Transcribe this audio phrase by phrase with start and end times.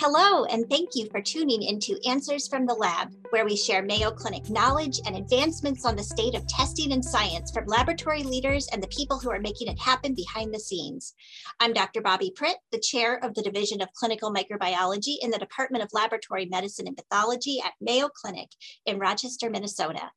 [0.00, 4.12] Hello, and thank you for tuning into Answers from the Lab, where we share Mayo
[4.12, 8.80] Clinic knowledge and advancements on the state of testing and science from laboratory leaders and
[8.80, 11.14] the people who are making it happen behind the scenes.
[11.58, 12.00] I'm Dr.
[12.00, 16.46] Bobbi Pritt, the chair of the Division of Clinical Microbiology in the Department of Laboratory
[16.46, 18.50] Medicine and Pathology at Mayo Clinic
[18.86, 20.12] in Rochester, Minnesota.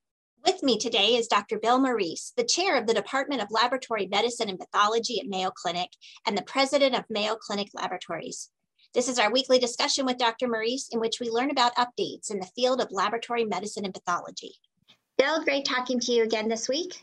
[0.45, 1.57] With me today is Dr.
[1.57, 5.89] Bill Morice, the chair of the Department of Laboratory Medicine and Pathology at Mayo Clinic
[6.27, 8.51] and the president of Mayo Clinic Laboratories.
[8.93, 10.49] This is our weekly discussion with Dr.
[10.49, 14.51] Morice in which we learn about updates in the field of laboratory medicine and pathology.
[15.17, 17.01] Bill, great talking to you again this week.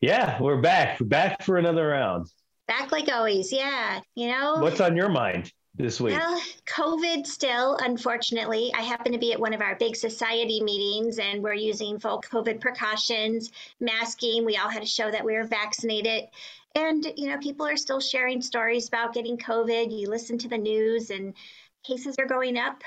[0.00, 1.00] Yeah, we're back.
[1.00, 2.28] We're back for another round.
[2.68, 3.52] Back like always.
[3.52, 4.00] Yeah.
[4.14, 5.52] You know, what's on your mind?
[5.76, 6.16] This week?
[6.18, 8.72] Well, COVID still, unfortunately.
[8.76, 12.20] I happen to be at one of our big society meetings and we're using full
[12.22, 14.44] COVID precautions, masking.
[14.44, 16.28] We all had to show that we were vaccinated.
[16.74, 19.96] And, you know, people are still sharing stories about getting COVID.
[19.96, 21.34] You listen to the news and
[21.84, 22.82] cases are going up.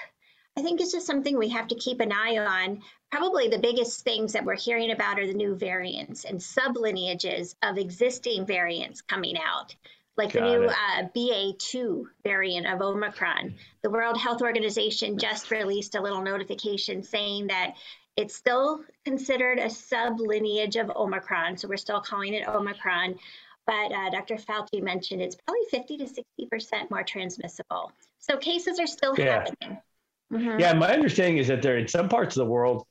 [0.58, 2.82] I think it's just something we have to keep an eye on.
[3.12, 7.78] Probably the biggest things that we're hearing about are the new variants and sublineages of
[7.78, 9.76] existing variants coming out,
[10.18, 13.56] like Got the new uh, BA2 variant of Omicron.
[13.84, 17.76] The World Health Organization just released a little notification saying that
[18.16, 23.16] it's still considered a sublineage of Omicron, so we're still calling it Omicron,
[23.68, 24.36] but uh, Dr.
[24.38, 27.92] Fauci mentioned it's probably 50 to 60% more transmissible.
[28.18, 29.44] So cases are still yeah.
[29.44, 29.78] happening.
[30.34, 30.60] Mm-hmm.
[30.60, 32.86] Yeah, my understanding is that there in some parts of the world,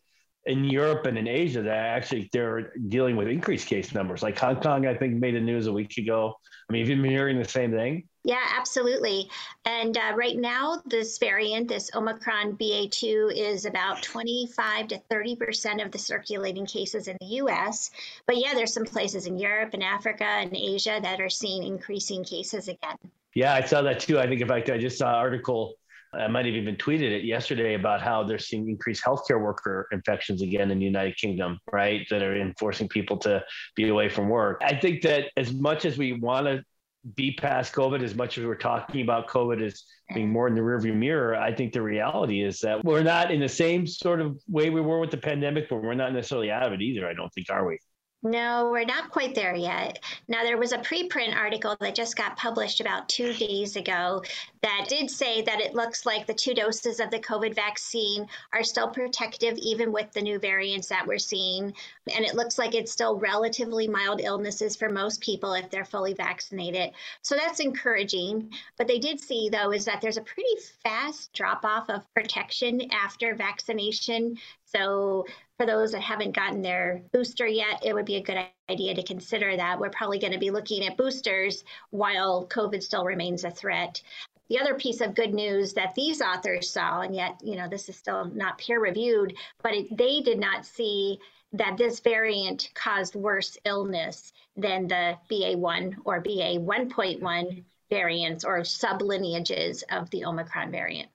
[0.47, 4.23] in Europe and in Asia, that actually they're dealing with increased case numbers.
[4.23, 6.37] Like Hong Kong, I think made the news a week ago.
[6.69, 8.09] I mean, have you been hearing the same thing?
[8.25, 9.31] Yeah, absolutely.
[9.65, 15.81] And uh, right now, this variant, this Omicron BA2, is about 25 to 30 percent
[15.81, 17.93] of the circulating cases in the U.S.
[18.27, 22.25] But yeah, there's some places in Europe and Africa and Asia that are seeing increasing
[22.25, 22.97] cases again.
[23.35, 24.19] Yeah, I saw that too.
[24.19, 25.77] I think, in fact, I just saw an article.
[26.19, 30.43] I might have even tweeted it yesterday about how they're seeing increased healthcare worker infections
[30.43, 32.07] again in the United Kingdom, right?
[32.11, 33.45] That are enforcing people to
[33.75, 34.61] be away from work.
[34.65, 36.63] I think that as much as we want to
[37.15, 40.61] be past COVID as much as we're talking about COVID as being more in the
[40.61, 41.37] rearview mirror.
[41.37, 44.81] I think the reality is that we're not in the same sort of way we
[44.81, 47.07] were with the pandemic, but we're not necessarily out of it either.
[47.07, 47.79] I don't think, are we?
[48.27, 50.03] No, we're not quite there yet.
[50.27, 54.21] Now, there was a preprint article that just got published about two days ago
[54.63, 58.65] that did say that it looks like the two doses of the COVID vaccine are
[58.65, 61.73] still protective, even with the new variants that we're seeing.
[62.13, 66.15] And it looks like it's still relatively mild illnesses for most people if they're fully
[66.15, 66.91] vaccinated.
[67.23, 68.51] So that's encouraging.
[68.77, 72.91] But they did see, though, is that there's a pretty fast drop off of protection
[72.91, 74.39] after vaccination.
[74.65, 75.27] So
[75.57, 78.39] for those that haven't gotten their booster yet, it would be a good
[78.71, 79.79] idea to consider that.
[79.79, 84.03] We're probably going to be looking at boosters while COVID still remains a threat.
[84.49, 87.89] The other piece of good news that these authors saw, and yet, you know, this
[87.89, 91.19] is still not peer reviewed, but it, they did not see
[91.53, 99.83] that this variant caused worse illness than the BA1 or BA 1.1 variants or sublineages
[99.91, 101.09] of the Omicron variant.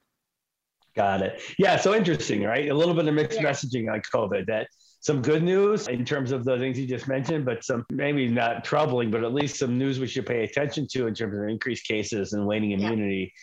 [0.95, 1.41] Got it.
[1.57, 2.69] Yeah, so interesting, right?
[2.69, 3.49] A little bit of mixed yeah.
[3.49, 4.45] messaging on COVID.
[4.47, 4.67] That
[4.99, 8.63] some good news in terms of the things you just mentioned, but some maybe not
[8.63, 11.87] troubling, but at least some news we should pay attention to in terms of increased
[11.87, 13.33] cases and waning immunity.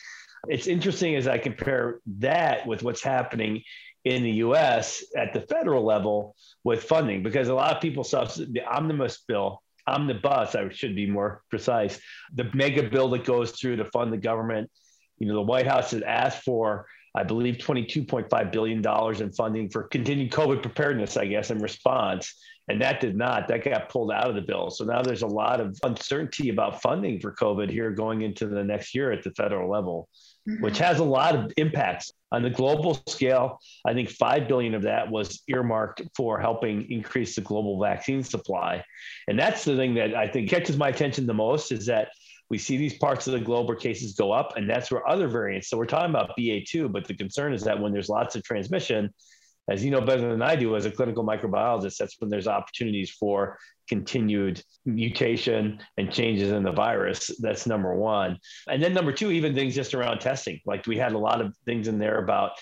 [0.46, 0.54] Yeah.
[0.54, 3.62] It's interesting as I compare that with what's happening
[4.04, 8.24] in the US at the federal level with funding, because a lot of people saw
[8.24, 11.98] the omnibus bill, omnibus, I should be more precise,
[12.34, 14.70] the mega bill that goes through to fund the government.
[15.18, 16.86] You know, the White House has asked for
[17.18, 22.32] I believe, $22.5 billion in funding for continued COVID preparedness, I guess, in response.
[22.68, 24.70] And that did not, that got pulled out of the bill.
[24.70, 28.62] So now there's a lot of uncertainty about funding for COVID here going into the
[28.62, 30.08] next year at the federal level,
[30.48, 30.62] mm-hmm.
[30.62, 32.12] which has a lot of impacts.
[32.30, 37.34] On the global scale, I think 5 billion of that was earmarked for helping increase
[37.34, 38.84] the global vaccine supply.
[39.26, 42.10] And that's the thing that I think catches my attention the most is that
[42.50, 45.28] we see these parts of the globe where cases go up, and that's where other
[45.28, 45.68] variants.
[45.68, 49.12] So we're talking about BA2, but the concern is that when there's lots of transmission,
[49.68, 53.10] as you know better than I do as a clinical microbiologist, that's when there's opportunities
[53.10, 57.30] for continued mutation and changes in the virus.
[57.38, 58.38] That's number one.
[58.68, 60.60] And then number two, even things just around testing.
[60.64, 62.52] Like we had a lot of things in there about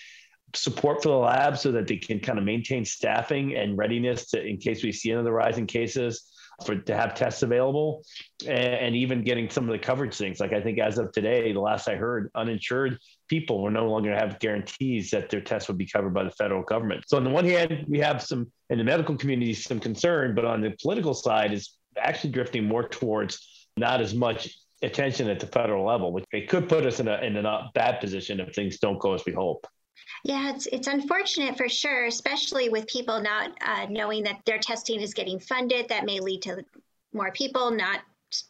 [0.55, 4.44] support for the lab so that they can kind of maintain staffing and readiness to
[4.44, 6.33] in case we see another rise in cases
[6.64, 8.03] for to have tests available
[8.47, 10.41] and, and, even getting some of the coverage things.
[10.41, 12.99] Like I think as of today, the last I heard, uninsured
[13.29, 16.62] people were no longer have guarantees that their tests would be covered by the federal
[16.62, 17.05] government.
[17.08, 20.44] So on the one hand, we have some in the medical community some concern, but
[20.44, 24.50] on the political side, is actually drifting more towards not as much
[24.82, 28.00] attention at the federal level, which it could put us in a in a bad
[28.00, 29.67] position if things don't go as we hope.
[30.25, 35.01] Yeah, it's it's unfortunate for sure, especially with people not uh, knowing that their testing
[35.01, 35.89] is getting funded.
[35.89, 36.65] That may lead to
[37.13, 38.01] more people not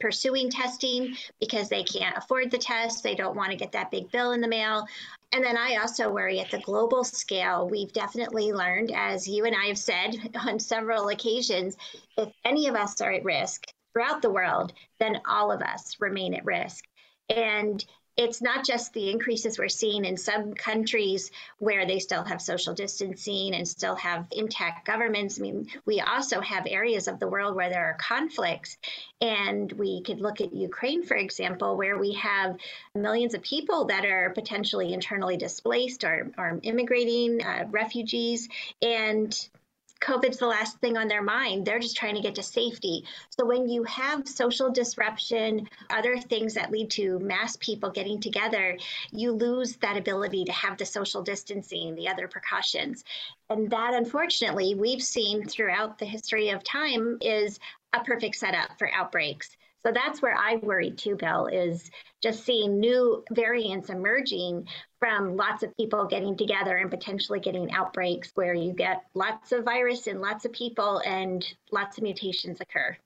[0.01, 3.03] pursuing testing because they can't afford the test.
[3.03, 4.87] They don't want to get that big bill in the mail.
[5.33, 9.55] And then I also worry at the global scale, we've definitely learned, as you and
[9.55, 10.17] I have said
[10.47, 11.77] on several occasions,
[12.17, 16.35] if any of us are at risk throughout the world, then all of us remain
[16.35, 16.85] at risk.
[17.29, 17.85] And
[18.17, 22.73] it's not just the increases we're seeing in some countries where they still have social
[22.73, 25.39] distancing and still have intact governments.
[25.39, 28.79] I mean, we also have areas of the world where there are conflicts.
[29.21, 32.57] And we could look at Ukraine, for example, where we have
[32.95, 38.49] millions of people that are potentially internally displaced or, or immigrating, uh, refugees.
[38.81, 39.49] And
[40.06, 41.67] COVID's the last thing on their mind.
[41.67, 43.05] They're just trying to get to safety.
[43.31, 48.79] So when you have social disruption, other things that lead to mass people getting together,
[49.11, 53.03] you lose that ability to have the social distancing, the other precautions.
[53.50, 57.59] And that, unfortunately, we've seen throughout the history of time is
[57.93, 59.56] a perfect setup for outbreaks.
[59.87, 64.67] So that's where I worry too, Bill, is just seeing new variants emerging
[64.99, 69.65] from lots of people getting together and potentially getting outbreaks where you get lots of
[69.65, 72.97] virus in lots of people and lots of mutations occur.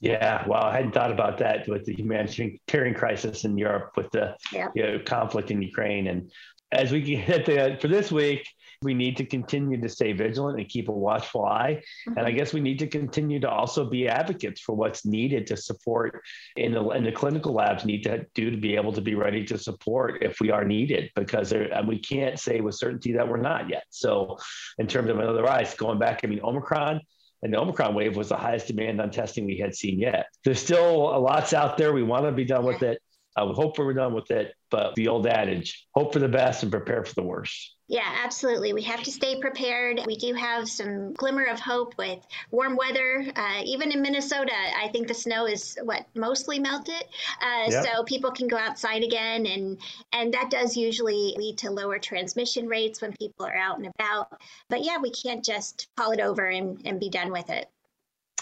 [0.00, 4.36] Yeah, well, I hadn't thought about that with the humanitarian crisis in Europe with the
[4.52, 4.72] yep.
[4.74, 6.08] you know, conflict in Ukraine.
[6.08, 6.32] And
[6.72, 8.46] as we get the, for this week,
[8.82, 11.82] we need to continue to stay vigilant and keep a watchful eye.
[12.06, 12.18] Mm-hmm.
[12.18, 12.38] And I mm-hmm.
[12.38, 16.22] guess we need to continue to also be advocates for what's needed to support
[16.56, 19.44] in the, in the clinical labs need to do to be able to be ready
[19.46, 21.52] to support if we are needed, because
[21.86, 23.84] we can't say with certainty that we're not yet.
[23.90, 24.38] So,
[24.78, 27.00] in terms of another rise, going back, I mean, Omicron,
[27.42, 30.26] and the Omicron wave was the highest demand on testing we had seen yet.
[30.44, 31.92] There's still a lots out there.
[31.92, 33.00] We want to be done with it.
[33.38, 36.64] I would hope we're done with it, but the old adage, hope for the best
[36.64, 37.76] and prepare for the worst.
[37.86, 38.72] Yeah, absolutely.
[38.72, 40.00] We have to stay prepared.
[40.06, 42.18] We do have some glimmer of hope with
[42.50, 43.24] warm weather.
[43.36, 47.04] Uh, even in Minnesota, I think the snow is what mostly melted,
[47.40, 47.84] uh, yep.
[47.84, 49.78] so people can go outside again, and
[50.12, 54.42] and that does usually lead to lower transmission rates when people are out and about.
[54.68, 57.70] But yeah, we can't just call it over and, and be done with it.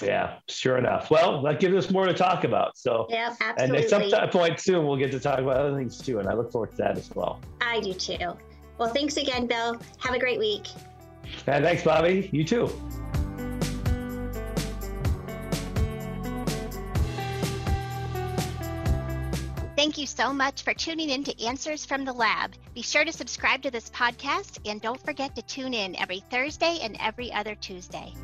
[0.02, 1.10] Yeah, sure enough.
[1.10, 2.76] Well, that gives us more to talk about.
[2.76, 3.78] So, yeah, absolutely.
[3.78, 6.18] And at some point soon, we'll get to talk about other things too.
[6.18, 7.40] And I look forward to that as well.
[7.60, 8.36] I do too.
[8.78, 9.80] Well, thanks again, Bill.
[9.98, 10.66] Have a great week.
[11.46, 12.30] And thanks, Bobbi.
[12.32, 12.70] You too.
[19.76, 22.54] Thank you so much for tuning in to Answers from the Lab.
[22.74, 26.78] Be sure to subscribe to this podcast and don't forget to tune in every Thursday
[26.82, 28.14] and every other Tuesday.